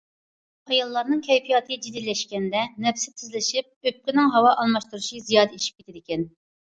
[0.69, 6.27] ئاياللارنىڭ كەيپىياتى جىددىيلەشكەندە، نەپىسى تېزلىشىپ، ئۆپكىنىڭ ھاۋا ئالماشتۇرۇشى زىيادە ئېشىپ كېتىدىكەن.